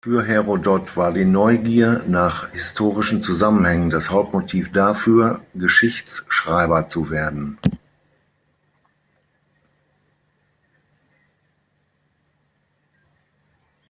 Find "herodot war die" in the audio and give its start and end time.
0.25-1.25